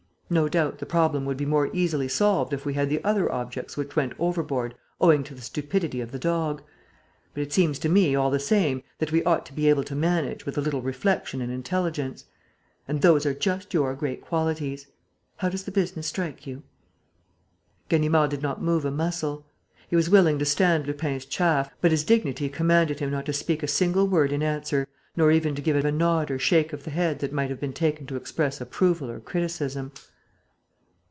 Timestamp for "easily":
1.75-2.07